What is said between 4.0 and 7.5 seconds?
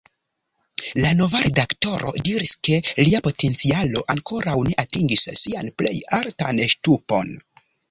ankoraŭ ne atingis sian plej altan ŝtupon.